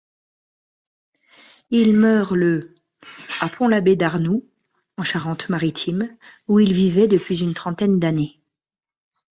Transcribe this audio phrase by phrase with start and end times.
[1.69, 2.73] Il meurt le
[3.39, 4.43] à Pont-l'Abbé-d'Arnoult,
[4.97, 8.41] en Charente-Maritime, où il vivait depuis une trentaine d'années.